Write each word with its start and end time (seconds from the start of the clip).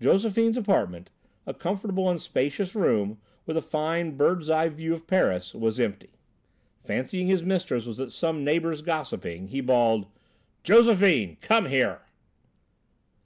Josephine's 0.00 0.56
apartment, 0.56 1.10
a 1.48 1.52
comfortable 1.52 2.08
and 2.08 2.22
spacious 2.22 2.76
room, 2.76 3.18
with 3.44 3.56
a 3.56 3.60
fine 3.60 4.16
bird's 4.16 4.48
eye 4.48 4.68
view 4.68 4.94
of 4.94 5.08
Paris, 5.08 5.52
was 5.52 5.80
empty. 5.80 6.10
Fancying 6.84 7.26
his 7.26 7.42
mistress 7.42 7.84
was 7.84 7.98
at 7.98 8.12
some 8.12 8.44
neighbour's 8.44 8.82
gossiping, 8.82 9.48
he 9.48 9.60
bawled: 9.60 10.06
"Josephine! 10.62 11.38
Come 11.40 11.66
here!" 11.66 12.02